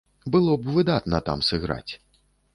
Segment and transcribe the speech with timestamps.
[0.35, 1.93] Было б выдатна там сыграць.